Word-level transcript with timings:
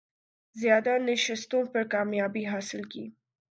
زیادہ 0.55 0.93
نشستوں 1.01 1.63
پر 1.65 1.83
کامیابی 1.87 2.45
حاصل 2.45 2.83
کی 2.83 3.03